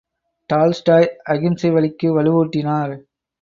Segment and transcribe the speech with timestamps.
[0.49, 2.95] Tolstoy அகிம்சை வழிக்கு வலுவூட்டினார்.